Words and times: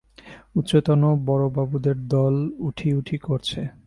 উচ্চতন 0.55 1.01
বড়োবাবুদের 1.25 1.97
দল 2.07 2.35
উঠি-উঠি 2.59 3.17
করছে। 3.17 3.61